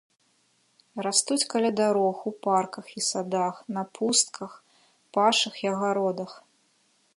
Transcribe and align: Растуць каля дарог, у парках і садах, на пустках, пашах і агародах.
Растуць 1.07 1.43
каля 1.53 1.69
дарог, 1.81 2.17
у 2.31 2.33
парках 2.47 2.85
і 3.01 3.05
садах, 3.09 3.55
на 3.77 3.83
пустках, 3.97 4.51
пашах 5.19 5.63
і 5.67 5.73
агародах. 5.75 6.31